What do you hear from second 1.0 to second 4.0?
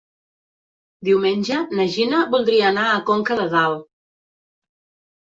Diumenge na Gina voldria anar a Conca de Dalt.